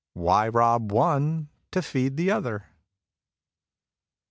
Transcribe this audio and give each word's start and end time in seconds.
Why 0.13 0.47
rob 0.47 0.91
one 0.91 1.49
to 1.69 1.83
feed 1.83 2.17
the 2.17 2.31
other 2.31 2.65